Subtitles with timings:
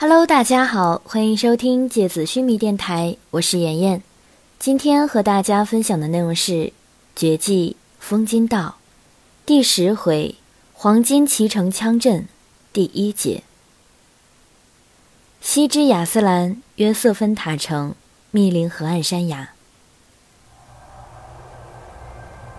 [0.00, 4.00] Hello，大家好，欢迎收听芥子须弥电台，我是妍妍。
[4.56, 6.52] 今天和大家分享的内容是
[7.16, 8.76] 《绝技风金道》
[9.44, 10.36] 第十回
[10.72, 12.28] “黄金骑乘枪阵”
[12.72, 13.42] 第一节。
[15.40, 17.96] 西之亚斯兰约瑟芬塔城
[18.30, 19.48] 密林河岸山崖，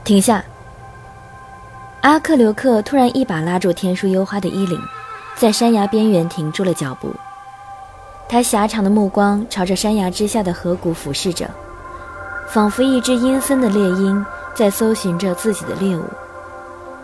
[0.04, 0.44] 停下！
[2.02, 4.78] 阿克留克突然一把拉住天书幽花的衣领，
[5.38, 7.16] 在山崖边缘停住了脚步。
[8.32, 11.50] 他狭长的目光朝着山崖之下的河谷俯视着，
[12.48, 16.04] 仿佛一只阴森的猎鹰在搜寻着自己的猎物。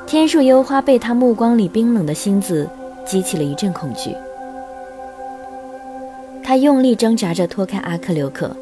[0.05, 2.69] 天树幽花被他目光里冰冷的心子
[3.03, 4.15] 激起了一阵恐惧，
[6.43, 8.55] 他用力挣扎着脱开阿克留克：“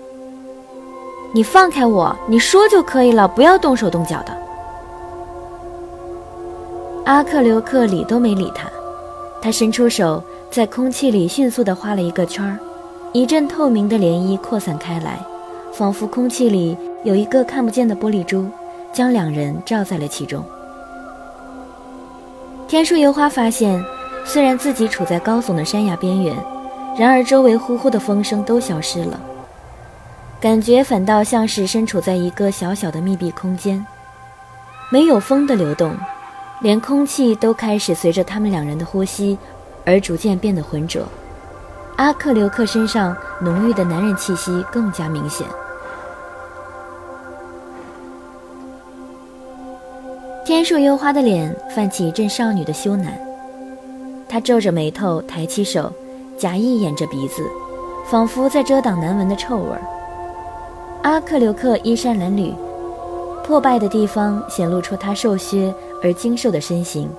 [1.35, 4.33] 你放开我，你说就可以了，不要动手动脚的。”
[7.03, 8.69] 阿克留克理都没理他，
[9.41, 10.23] 他伸出手。
[10.53, 12.59] 在空气里迅速地画了一个圈儿，
[13.11, 15.19] 一阵透明的涟漪扩散开来，
[15.73, 18.45] 仿佛空气里有一个看不见的玻璃珠，
[18.93, 20.45] 将两人罩在了其中。
[22.67, 23.83] 天树油花发现，
[24.25, 26.35] 虽然自己处在高耸的山崖边缘，
[26.99, 29.19] 然而周围呼呼的风声都消失了，
[30.39, 33.83] 感觉反倒像是身处在一个小小的密闭空间，
[34.91, 35.95] 没有风的流动，
[36.61, 39.35] 连空气都开始随着他们两人的呼吸。
[39.85, 41.03] 而逐渐变得浑浊，
[41.97, 45.45] 阿克留克身上浓郁的男人气息更加明显。
[50.45, 53.07] 天树幽花的脸泛起一阵少女的羞赧，
[54.27, 55.91] 她皱着眉头，抬起手，
[56.37, 57.43] 假意掩着鼻子，
[58.09, 59.69] 仿佛在遮挡难闻的臭味。
[61.01, 62.53] 阿克留克衣衫褴褛，
[63.45, 67.09] 破败的地方显露出他瘦削而精瘦的身形。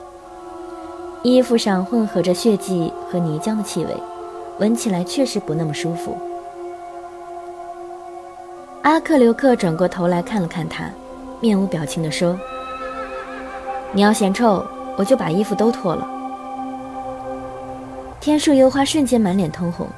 [1.24, 3.96] 衣服上混合着血迹和泥浆的气味，
[4.58, 6.18] 闻起来确实不那么舒服。
[8.82, 10.84] 阿克留克转过头来看了看他，
[11.40, 12.38] 面无表情地说
[13.92, 14.62] ：“你要嫌臭，
[14.98, 16.06] 我就把衣服都脱了。”
[18.20, 19.88] 天树幽花瞬间满脸通红。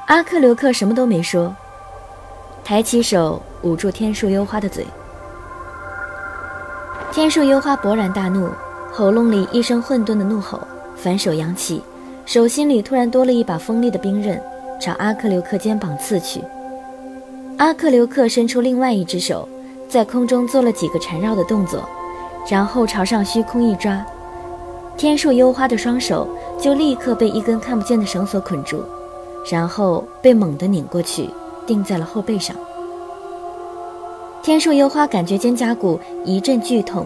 [0.06, 1.52] 阿克留克什么都没说，
[2.64, 4.86] 抬起手捂住天树幽花的嘴。
[7.12, 8.48] 天树幽花勃然大怒，
[8.90, 10.58] 喉咙里一声混沌的怒吼，
[10.96, 11.84] 反手扬起，
[12.26, 14.42] 手心里突然多了一把锋利的兵刃，
[14.80, 16.42] 朝阿克留克肩膀刺去。
[17.58, 19.46] 阿克留克伸出另外一只手，
[19.90, 21.84] 在空中做了几个缠绕的动作，
[22.50, 24.06] 然后朝上虚空一抓，
[24.96, 26.26] 天树幽花的双手
[26.58, 28.86] 就立刻被一根看不见的绳索捆住，
[29.52, 31.30] 然后被猛地拧过去，
[31.68, 32.56] 钉在了后背上。
[34.44, 37.06] 天树幽花感觉肩胛骨一阵剧痛，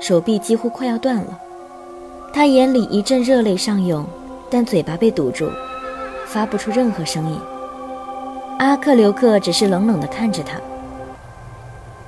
[0.00, 1.38] 手臂几乎快要断了。
[2.32, 4.06] 他眼里一阵热泪上涌，
[4.48, 5.50] 但嘴巴被堵住，
[6.26, 7.38] 发不出任何声音。
[8.58, 10.58] 阿克留克只是冷冷地看着他，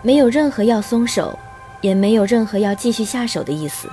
[0.00, 1.38] 没有任何要松手，
[1.82, 3.88] 也没有任何要继续下手的意思。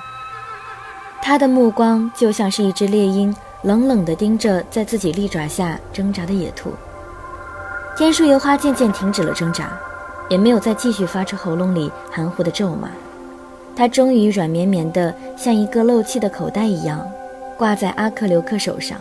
[1.22, 6.72] 他的目光就像是一只猎鹰，冷冷地盯着在自己利爪下挣扎的野兔。
[7.97, 9.69] 天树幽花渐渐停止了挣扎。
[10.29, 12.90] 也没有再继续发出喉咙里含糊的咒骂，
[13.75, 17.06] 他终于软绵绵的像一个漏气的口袋一样，
[17.57, 18.97] 挂在阿克留克手上。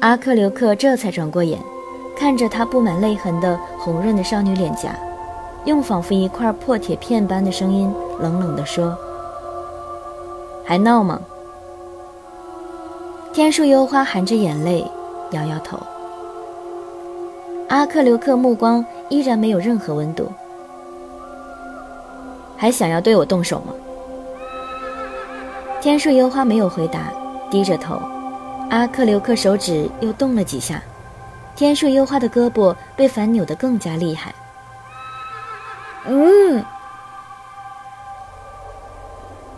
[0.00, 1.58] 阿克留克这才转过眼，
[2.18, 4.94] 看着他布满泪痕的红润的少女脸颊，
[5.64, 7.90] 用仿佛一块破铁片般的声音
[8.20, 8.94] 冷冷地说
[10.66, 11.20] ：“还闹吗？”
[13.32, 14.84] 天树幽花含着眼泪，
[15.30, 15.78] 摇摇头。
[17.74, 20.30] 阿克留克目光依然没有任何温度，
[22.56, 23.74] 还想要对我动手吗？
[25.80, 27.12] 天树幽花没有回答，
[27.50, 28.00] 低着头。
[28.70, 30.80] 阿克留克手指又动了几下，
[31.56, 34.32] 天树幽花的胳膊被反扭得更加厉害。
[36.06, 36.64] 嗯，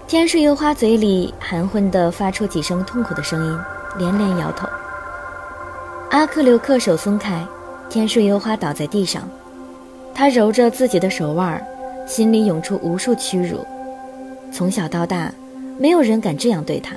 [0.07, 3.61] 天树幽花嘴里含混地发出几声痛苦的声音，
[3.99, 4.67] 连连摇头。
[6.13, 7.47] 阿克留克手松开。
[7.89, 9.23] 天树幽花倒在地上，
[10.15, 11.65] 他揉着自己的手腕，
[12.07, 13.59] 心里涌出无数屈辱。
[14.53, 15.33] 从小到大，
[15.79, 16.95] 没有人敢这样对他，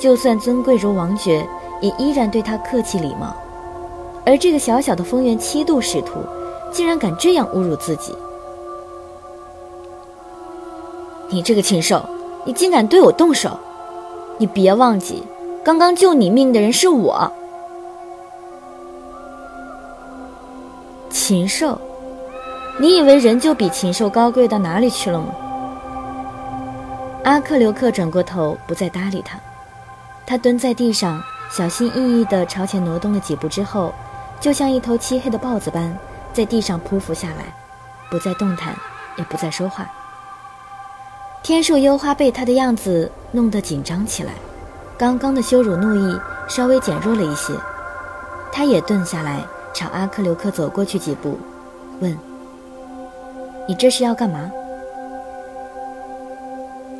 [0.00, 1.46] 就算尊贵如王爵，
[1.80, 3.34] 也依然对他客气礼貌。
[4.24, 6.20] 而这个小小的风原七度使徒，
[6.72, 8.14] 竟然敢这样侮辱自己！
[11.30, 12.04] 你这个禽兽，
[12.44, 13.58] 你竟敢对我动手！
[14.38, 15.22] 你别忘记，
[15.64, 17.32] 刚刚救你命的人是我。
[21.32, 21.80] 禽兽，
[22.78, 25.34] 你以为人就比禽兽高贵到哪里去了吗？
[27.24, 29.38] 阿克留克转过头，不再搭理他。
[30.26, 33.94] 他蹲在地上，小心翼翼地朝前挪动了几步之后，
[34.40, 35.96] 就像一头漆黑的豹子般，
[36.34, 37.46] 在地上匍匐下来，
[38.10, 38.76] 不再动弹，
[39.16, 39.90] 也不再说话。
[41.42, 44.34] 天树幽花被他的样子弄得紧张起来，
[44.98, 47.54] 刚刚的羞辱怒意稍微减弱了一些。
[48.52, 49.42] 他也蹲下来，
[49.74, 51.36] 朝阿克留克走过去几步，
[52.00, 52.16] 问
[53.68, 54.50] ：“你这是要干嘛？”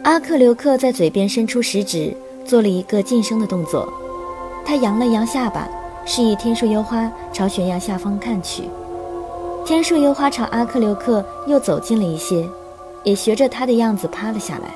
[0.05, 2.17] 阿克留克在嘴边伸出食指。
[2.45, 3.89] 做了一个噤声的动作，
[4.67, 5.69] 他扬了扬下巴，
[6.05, 8.65] 示意天树幽花朝悬崖下方看去。
[9.65, 12.45] 天树幽花朝阿克留克又走近了一些，
[13.05, 14.75] 也学着他的样子趴了下来。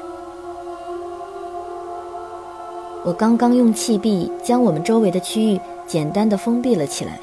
[3.04, 7.18] 我刚刚用气壁将我们周围的区域简单的封闭了起来，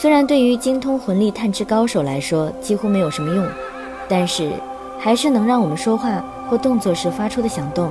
[0.00, 3.44] 虽然对于精通魂力探知高手来说几乎没有什么用，
[4.08, 4.52] 但是
[4.96, 7.90] 还是能让我们说话或动作时发出的响动。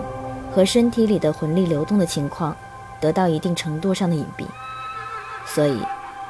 [0.49, 2.55] 和身体里的魂力流动的情况
[3.01, 4.45] 得到一定程度上的隐蔽，
[5.45, 5.77] 所以，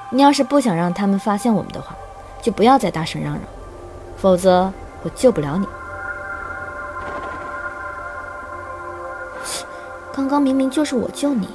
[0.10, 1.96] 你要是不想让他们发现我们的话，
[2.42, 3.44] 就不要再大声嚷嚷，
[4.18, 5.68] 否则我救不了你。
[10.12, 11.48] 刚刚明明就是我救你。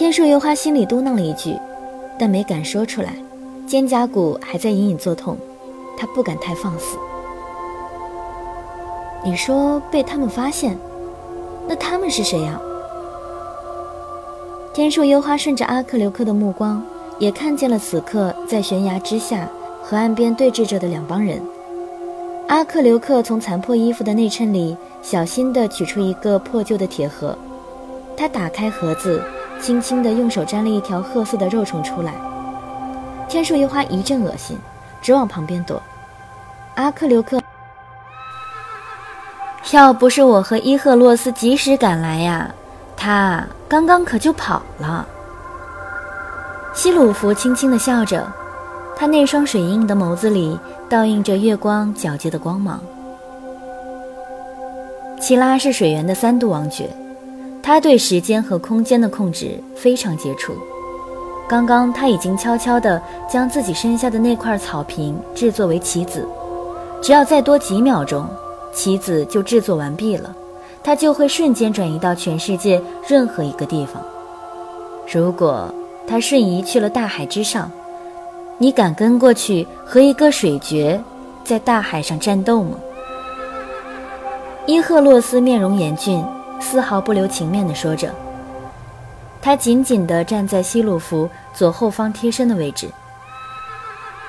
[0.00, 1.54] 天树幽花心里嘟囔了一句，
[2.18, 3.12] 但没敢说出来，
[3.66, 5.36] 肩胛骨还在隐隐作痛，
[5.94, 6.96] 他不敢太放肆。
[9.22, 10.78] 你说被他们发现，
[11.68, 12.58] 那他们是谁呀？
[14.72, 16.82] 天树幽花顺着阿克留克的目光，
[17.18, 19.46] 也看见了此刻在悬崖之下
[19.82, 21.42] 河岸边对峙着的两帮人。
[22.48, 27.36] 阿克留克从残破衣服的内衬里小心地取出一个破旧的铁盒，
[28.16, 29.22] 他打开盒子，
[29.60, 32.14] 轻轻地用手沾了一条褐色的肉虫出来。
[33.28, 34.58] 天树幽花一阵恶心，
[35.00, 35.80] 直往旁边躲。
[36.74, 37.40] 阿克留克。
[39.72, 42.52] 要不是我和伊赫洛斯及时赶来呀，
[42.96, 45.06] 他刚刚可就跑了。
[46.72, 48.26] 希鲁弗轻轻地笑着，
[48.96, 50.58] 他那双水印的眸子里
[50.88, 52.80] 倒映着月光皎洁的光芒。
[55.20, 56.88] 齐拉是水源的三度王爵，
[57.62, 60.54] 他对时间和空间的控制非常杰出。
[61.48, 66.26] 刚刚他已经悄悄地将自己身下的那块草坪制作为棋子，
[67.02, 68.26] 只要再多几秒钟。
[68.72, 70.32] 棋子就制作完毕了，
[70.80, 74.00] 他就会瞬间转移到全世界任何一个地方。
[75.12, 75.74] 如果
[76.06, 77.68] 他瞬移去了大海之上，
[78.58, 81.02] 你敢跟过去和一个水爵
[81.42, 82.76] 在大海上战斗吗？
[84.66, 86.24] 伊赫洛斯面容严峻，
[86.60, 88.14] 丝毫不留情面地说着。
[89.42, 92.88] 他紧紧地站在希鲁弗左后方贴身的位置，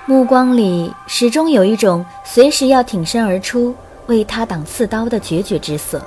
[0.05, 3.75] 目光里始终有一种随时要挺身而出。
[4.07, 6.01] 为他挡刺刀的决绝之色。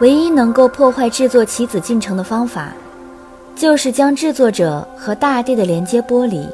[0.00, 2.72] 唯一能够破坏制作棋子进程的方法，
[3.56, 6.46] 就是将制作者和大地的连接剥离。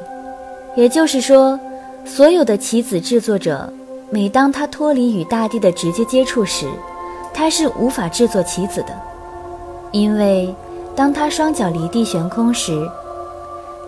[0.75, 1.59] 也就是说，
[2.05, 3.67] 所有的棋子制作者，
[4.11, 6.69] 每当他脱离与大地的直接接触时，
[7.33, 8.93] 他是无法制作棋子的，
[9.91, 10.53] 因为
[10.95, 12.87] 当他双脚离地悬空时，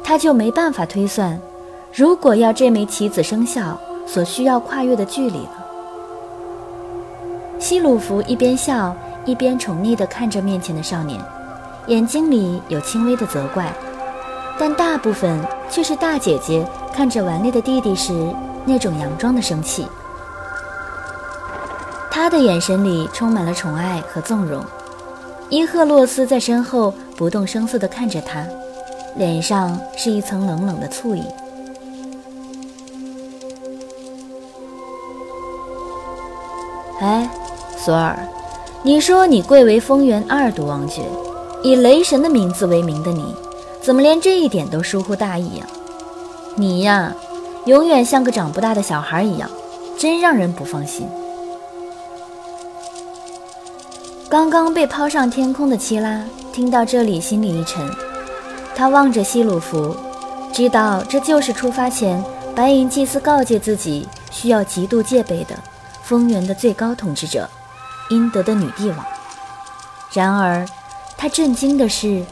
[0.03, 1.39] 他就没办法推算，
[1.93, 3.77] 如果要这枚棋子生效。
[4.05, 5.65] 所需要跨越的距离了。
[7.57, 8.93] 西鲁弗一边笑，
[9.23, 11.17] 一边宠溺地看着面前的少年，
[11.87, 13.73] 眼睛里有轻微的责怪，
[14.59, 18.11] 但大部分却是大姐姐看着顽劣的弟弟时
[18.65, 19.87] 那种佯装的生气。
[22.23, 24.63] 他的眼神里充满了宠爱和纵容。
[25.49, 28.47] 伊赫洛斯在身后不动声色地看着他，
[29.17, 31.21] 脸上是一层冷冷的醋意。
[37.01, 37.29] 哎，
[37.77, 38.17] 索尔，
[38.83, 41.01] 你说你贵为风原二度王爵，
[41.61, 43.35] 以雷神的名字为名的你，
[43.81, 45.65] 怎么连这一点都疏忽大意呀？
[46.55, 47.13] 你呀，
[47.65, 49.49] 永远像个长不大的小孩一样，
[49.97, 51.05] 真让人不放心。
[54.33, 56.19] 刚刚被抛上天空的七拉
[56.51, 57.87] 听到这里，心里一沉，
[58.75, 59.95] 他望着希鲁弗，
[60.51, 62.19] 知道这就是出发前
[62.55, 65.55] 白银祭司告诫自己需要极度戒备的。
[66.01, 67.47] 风原的最高统治者，
[68.09, 69.05] 英德的女帝王。
[70.11, 70.65] 然而，
[71.15, 72.25] 他震惊的是，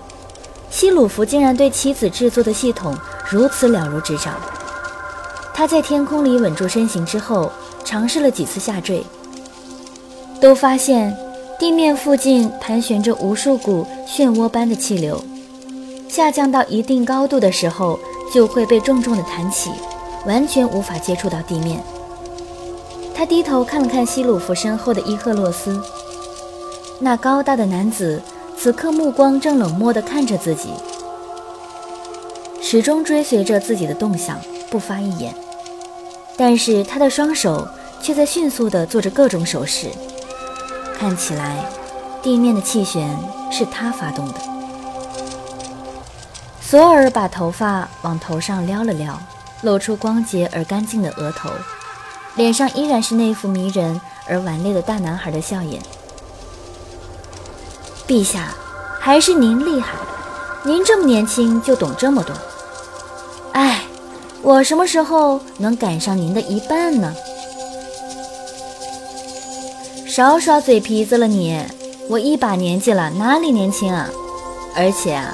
[0.72, 2.98] 希鲁弗竟然对妻子制作的系统
[3.30, 4.34] 如此了如指掌。
[5.54, 7.52] 他在天空里稳住身形之后，
[7.86, 9.06] 尝试了几次下坠，
[10.42, 11.16] 都发现
[11.62, 15.24] 地面附近盘旋着无数股漩涡般的气流，
[16.10, 18.00] 下降到一定高度的时候
[18.34, 19.70] 就会被重重的弹起，
[20.26, 21.80] 完全无法接触到地面。
[23.14, 25.80] 他低头看了看西鲁弗身后的伊赫洛斯，
[27.00, 28.20] 那高大的男子
[28.58, 30.70] 此刻目光正冷漠地看着自己，
[32.60, 34.36] 始终追随着自己的动向，
[34.72, 35.32] 不发一言。
[36.36, 37.68] 但是他的双手
[38.02, 39.90] 却在迅速地做着各种手势，
[41.02, 41.66] 看起来
[42.22, 43.18] 地面的气旋
[43.52, 44.36] 是他发动的。
[46.62, 49.20] 索尔把头发往头上撩了撩，
[49.64, 51.50] 露出光洁而干净的额头。
[52.36, 55.82] 脸上依然是那副迷人而顽劣的大男孩的笑颜。
[58.08, 58.50] 陛下，
[59.00, 59.94] 还是您厉害，
[60.64, 62.32] 您这么年轻就懂这么多。
[63.54, 63.82] 哎，
[64.44, 67.12] 我什么时候能赶上您的一半呢？
[70.12, 71.58] 少耍嘴皮子了你！
[72.10, 74.10] 我一把年纪了，哪里年轻啊？
[74.76, 75.34] 而且啊，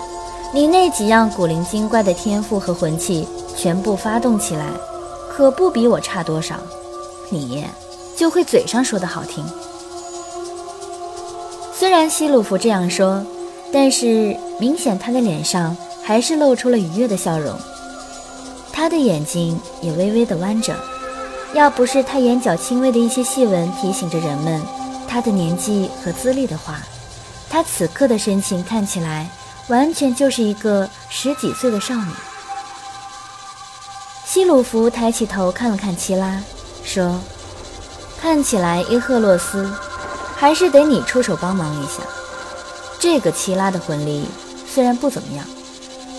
[0.53, 4.67] 你那几样古灵精怪的天赋和魂器全部发动起来，
[5.31, 6.57] 可不比我差多少。
[7.31, 7.65] 你
[8.15, 9.43] 就会嘴上说的好听。
[11.73, 13.25] 虽然希鲁弗这样说，
[13.73, 17.51] 但是明显他的脸上还是露出了愉悦的笑容，
[18.71, 20.75] 他的眼睛也微微的弯着。
[21.53, 24.61] 要不是他眼角轻微的一些细纹提醒着人们
[25.07, 26.79] 他的年纪和资历的话，
[27.49, 29.29] 他此刻的神情看起来
[29.67, 32.11] 完全就是一个十几岁的少女。
[34.25, 36.41] 希鲁弗抬起头看了看七拉。
[36.83, 37.19] 说
[38.21, 39.69] ：“看起来伊赫洛斯，
[40.37, 42.01] 还是得你出手帮忙一下。
[42.97, 44.25] 这个奇拉的魂力
[44.65, 45.45] 虽然不怎么样，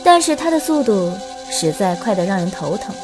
[0.04, 1.10] 但是他的速度
[1.50, 2.94] 实在快得让人头疼。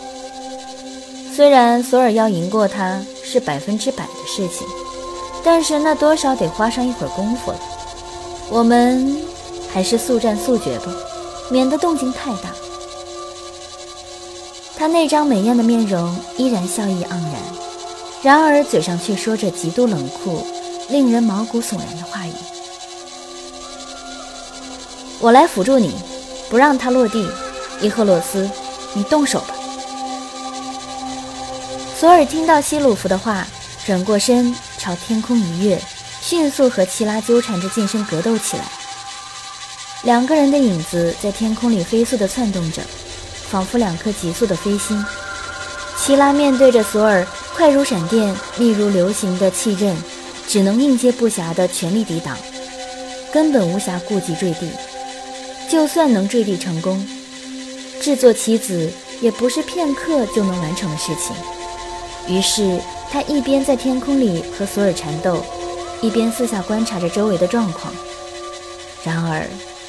[1.34, 4.64] 虽然索尔要赢过他是百分之百的事情，
[5.42, 7.58] 但是那多少得花上一会儿功夫了。
[8.50, 9.20] 我们
[9.72, 10.92] 还是速战速决吧，
[11.50, 12.50] 免得动静太大。”
[14.78, 17.32] 他那张美艳的面容依然笑意盎然，
[18.22, 20.46] 然而嘴上却说着极度冷酷、
[20.88, 22.32] 令人毛骨悚然的话语。
[25.18, 25.92] 我来辅助你，
[26.48, 27.28] 不让他落地。
[27.80, 28.48] 伊赫洛斯，
[28.92, 29.53] 你动手吧。
[31.96, 33.46] 索尔听到希鲁弗的话，
[33.86, 35.80] 转过身朝天空一跃，
[36.20, 38.64] 迅速和奇拉纠缠着近身格斗起来。
[40.02, 42.82] 两个人的影子在天空里飞速地窜动着。
[43.48, 45.04] 仿佛两颗急速的飞星，
[45.96, 47.24] 齐拉面对着索尔
[47.54, 49.96] 快如闪电、密如流星的气刃，
[50.48, 52.36] 只能应接不暇的全力抵挡，
[53.32, 54.68] 根本无暇顾及坠地。
[55.70, 57.06] 就算能坠地成功，
[58.00, 61.36] 制作棋子也不是片刻就能完成的事情。
[62.28, 65.45] 于是他一边在天空里和索尔缠斗，
[66.00, 67.93] 一边四下观察着周围的状况。
[69.04, 69.47] 然而，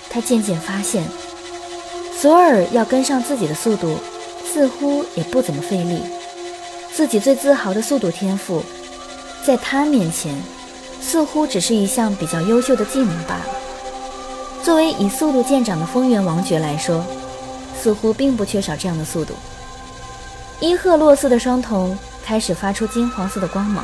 [0.09, 1.03] 他渐渐发现。
[2.17, 3.97] 索尔要跟上自己的速度，
[4.45, 6.01] 似乎也不怎么费力。
[6.93, 8.63] 自己最自豪的速度天赋，
[9.45, 10.33] 在他面前，
[11.01, 13.45] 似乎只是一项比较优秀的技能罢了。
[14.63, 17.05] 作为以速度见长的风原王爵来说，
[17.81, 19.33] 似乎并不缺少这样的速度。
[20.61, 23.83] 伊赫洛斯的双瞳开始发出金黄色的光芒，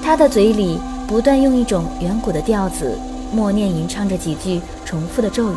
[0.00, 2.96] 他的嘴里不断用一种远古的调子
[3.32, 5.56] 默念吟唱着几句重复的咒语。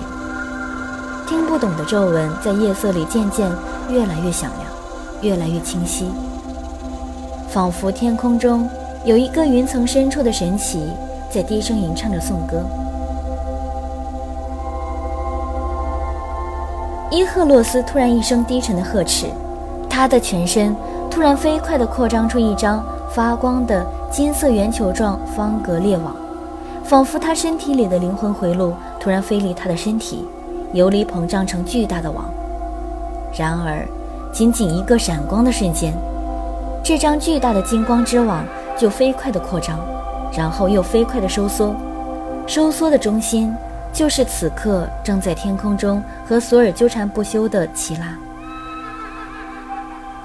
[1.27, 3.48] 听不懂的皱纹在夜色里渐渐
[3.88, 4.72] 越来越响亮，
[5.22, 6.10] 越来越清晰，
[7.48, 8.67] 仿佛天空中
[9.05, 10.89] 有一个云层深处的神奇
[11.29, 12.65] 在低声吟唱着颂歌。
[17.12, 19.27] 伊赫洛斯突然一声低沉的呵斥，
[19.88, 20.75] 他的全身
[21.12, 26.15] 突然飞快地扩张出一张发光的金色圆球状方格裂网，
[26.84, 30.25] 仿佛他身体里的灵魂回路突然飞离他的身体。
[30.74, 32.24] 游离膨胀成巨大的网，
[33.38, 33.86] 然而，
[34.32, 35.94] 仅仅一个闪光的瞬间，
[36.82, 38.46] 这张巨大的金光之网
[38.77, 39.77] 就飞快地扩张，
[40.32, 41.75] 然后又飞快地收缩。
[42.48, 43.53] 收缩的中心
[43.91, 48.18] 就是此刻正在天空中和索尔纠缠不休的齐拉。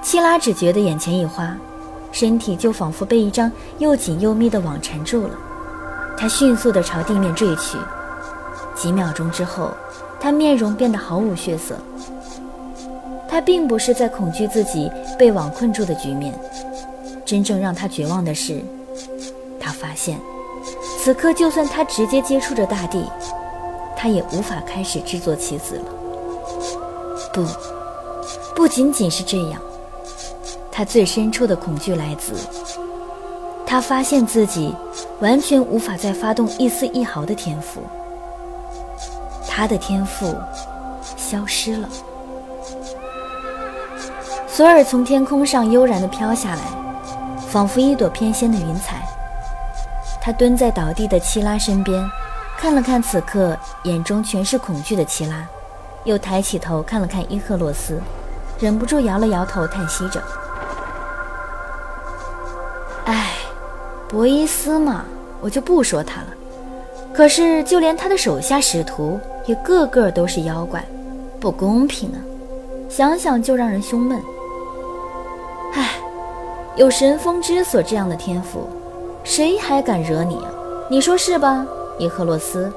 [0.07, 1.53] 希拉只觉得眼前一花，
[2.13, 5.31] 身体就仿佛被一张又紧又密的网缠住了。
[6.17, 7.77] 他迅速地朝地面坠去，
[8.73, 9.69] 几秒钟之后。
[10.17, 11.75] 他面容变得毫无血色。
[13.27, 16.33] 他并不是在恐惧自己被网困住的局面，
[17.25, 18.63] 真正让他绝望的是，
[19.59, 20.17] 他发现，
[21.03, 23.03] 此刻就算他直接接触着大地，
[23.93, 25.83] 他也无法开始制作棋子了。
[27.33, 27.45] 不，
[28.55, 29.61] 不仅仅是这样，
[30.77, 32.33] 他最深处的恐惧来自，
[33.65, 34.75] 他发现自己
[35.19, 37.81] 完全无法再发动一丝一毫的天赋。
[39.47, 40.35] 他的天赋
[41.15, 41.89] 消失了。
[44.47, 46.61] 索尔从天空上悠然地飘下来，
[47.49, 49.01] 仿佛一朵翩跹的云彩。
[50.21, 52.07] 他蹲在倒地的七拉身边，
[52.55, 55.43] 看了看此刻眼中全是恐惧的七拉，
[56.03, 57.99] 又抬起头看了看伊赫洛斯，
[58.59, 60.21] 忍不住摇了摇头，叹息着
[64.07, 65.05] ：“博伊斯嘛，
[65.41, 66.27] 我就不说他了。
[67.13, 70.83] 可是就连他的手下使徒也个个都是妖怪，
[71.39, 72.19] 不公平啊！
[72.87, 74.21] 想想就让人胸闷。”
[75.73, 75.95] 唉
[76.75, 78.67] 有神风之所这样的天赋，
[79.23, 80.51] 谁还敢惹你啊？
[80.89, 81.65] 你说是吧，
[81.97, 82.71] 伊赫洛斯？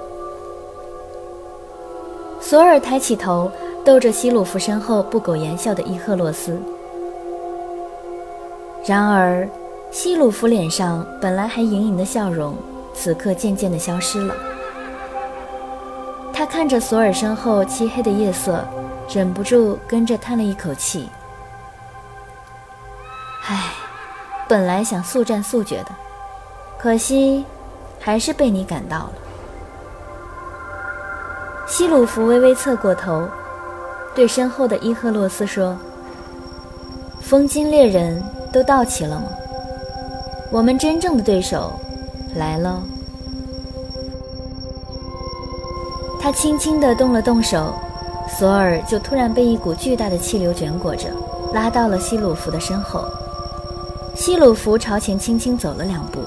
[2.40, 3.50] 索尔抬起头，
[3.84, 6.58] 逗着希鲁夫身后不苟言笑的伊赫洛斯。
[8.84, 9.46] 然而，
[9.90, 12.56] 希鲁夫脸上本来还盈盈的笑容，
[12.94, 14.35] 此刻渐渐的消失了。
[16.32, 18.64] 他看着索尔身后漆黑的夜色，
[19.09, 21.09] 忍不住跟着叹了一口气。
[23.47, 23.75] 唉。
[24.49, 25.90] 本来想速战速决的，
[26.76, 27.44] 可惜
[28.00, 29.12] 还是被你赶到了。
[31.68, 33.28] 希鲁弗微微侧过头，
[34.12, 35.78] 对身后的伊赫洛斯说
[37.23, 38.20] ：“风晶猎人
[38.52, 39.28] 都到齐了吗？
[40.50, 41.73] 我们真正的对手
[42.35, 42.83] 来了。”
[46.21, 47.75] 他轻轻地动了动手，
[48.38, 51.09] 索尔就突然被一股巨大的气流卷裹着，
[51.54, 53.07] 拉到了希鲁弗的身后。
[54.14, 56.21] 希鲁弗朝前轻轻走了两步，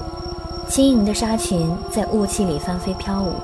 [0.68, 3.34] 轻盈的纱裙在雾气里翻飞飘舞，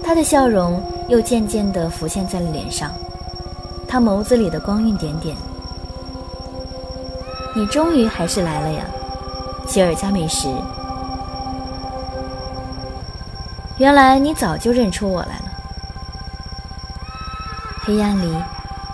[0.00, 2.92] 他的笑容又渐渐地浮现在了脸上，
[3.88, 5.36] 他眸子里的光晕点点。
[7.56, 8.84] 你终于还是来了呀，
[9.68, 10.48] 吉尔加美什。
[13.76, 15.44] 原来你早就认出我来了。
[17.84, 18.34] 黑暗里，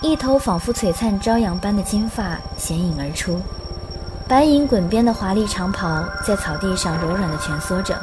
[0.03, 3.41] 一头仿佛璀璨朝阳般的金发显影而出。
[4.27, 7.97] 白银滚边的华丽长袍在草地上柔软地蜷缩着。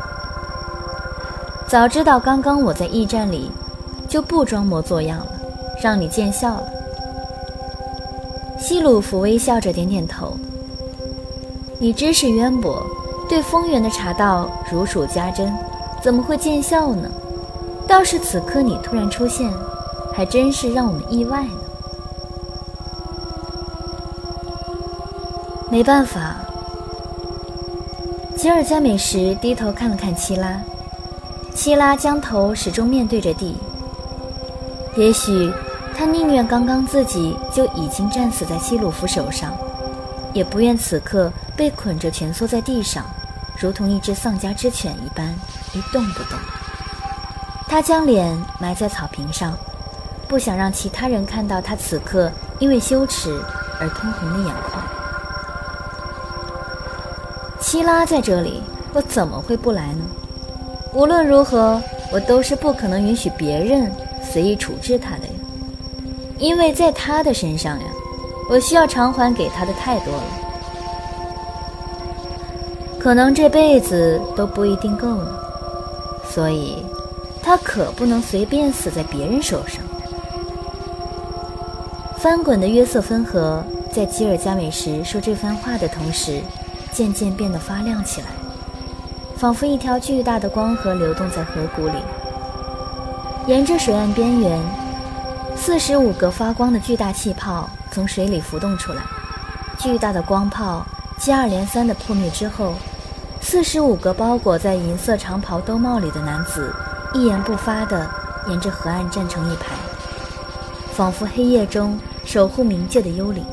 [1.67, 3.51] 早知道刚刚我在驿站里，
[4.07, 5.27] 就不装模作样了，
[5.81, 6.63] 让你见笑了。
[8.57, 10.37] 希鲁弗微笑着点点头。
[11.83, 12.85] 你知识渊博，
[13.27, 15.51] 对丰源的茶道如数家珍，
[15.99, 17.09] 怎么会见笑呢？
[17.87, 19.51] 倒是此刻你突然出现，
[20.13, 21.53] 还真是让我们意外呢。
[25.71, 26.35] 没办法，
[28.37, 30.61] 吉尔加美什低头看了看七拉，
[31.55, 33.57] 七拉将头始终面对着地。
[34.95, 35.51] 也许
[35.97, 39.51] 他宁愿刚刚自己就已经战死在希鲁夫手上，
[40.31, 43.05] 也不愿此刻被捆着蜷缩在地上，
[43.57, 45.27] 如同一只丧家之犬一般
[45.73, 46.39] 一动不动。
[47.67, 49.57] 他将脸埋在草坪上，
[50.27, 53.41] 不想让其他人看到他此刻因为羞耻
[53.79, 54.83] 而通红的眼眶。
[57.59, 58.61] 希拉在这里，
[58.93, 60.03] 我怎么会不来呢？
[60.93, 63.89] 无论如何，我都是不可能允许别人
[64.21, 65.33] 随意处置他的呀。
[66.37, 67.85] 因为在他的身上呀，
[68.49, 70.23] 我需要偿还给他的太多了，
[73.01, 75.35] 可能这辈子都不一定够呢。
[76.29, 76.85] 所以，
[77.41, 79.81] 他可不能随便死在别人手上。
[82.19, 86.41] 翻滚的约瑟芬河在吉尔加美什说这番话的同时。
[86.93, 88.27] 渐渐变得发亮起来，
[89.37, 91.93] 仿佛一条巨大的光河流动在河谷里。
[93.47, 94.59] 沿着水岸边缘，
[95.55, 99.01] 四十五个发光的巨大气泡从水里浮动出来。
[99.77, 100.85] 巨大的光炮
[101.17, 102.73] 接二连三地破灭之后，
[103.41, 106.73] 四十五个包裹在银色长袍兜帽里的男子
[107.13, 108.07] 一言不发地
[108.47, 109.75] 沿着河岸站成一排，
[110.93, 113.43] 仿佛黑夜中守护冥界的幽灵。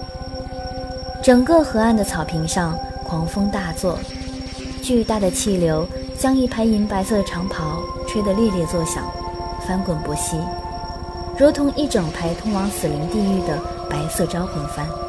[1.22, 2.78] 整个河岸的草坪上。
[3.08, 3.98] 狂风大作，
[4.82, 9.02] 巨大的气流将一排银白色的长袍吹得猎猎作响，
[9.66, 10.38] 翻滚不息，
[11.38, 15.07] 如同一整排通往死灵地狱的白色招魂幡。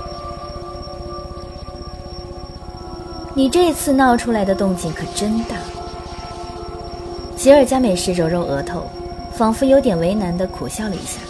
[3.39, 5.55] 你这次闹出来的动静可真大。
[7.37, 8.85] 吉尔加美什揉揉额头，
[9.33, 11.21] 仿佛有点为难的苦笑了一下。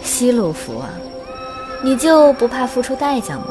[0.00, 0.90] 希鲁弗啊，
[1.82, 3.46] 你就不怕付出代价吗？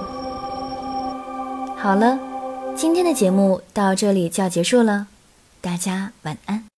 [1.75, 2.17] 好了，
[2.73, 5.07] 今天的节目到这里就要结束了，
[5.59, 6.68] 大家晚安。